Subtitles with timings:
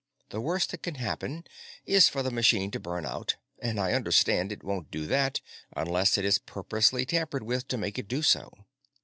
[0.29, 1.43] The worst that can happen
[1.85, 5.41] is for the machine to burn out, and, I understand, it won't do that
[5.77, 8.51] unless it is purposely tampered with to make it do so.